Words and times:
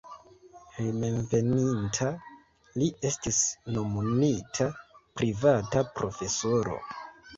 Hejmenveninta 0.75 2.07
li 2.81 2.87
estis 3.11 3.41
nomumita 3.77 4.71
privata 5.21 5.85
profesoro. 6.01 6.81